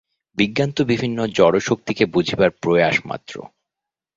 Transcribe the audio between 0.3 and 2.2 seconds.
বিজ্ঞান তো বিভিন্ন জড়শক্তিকে